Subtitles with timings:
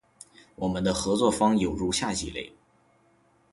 [0.55, 2.51] 我们的合作方有如下几类：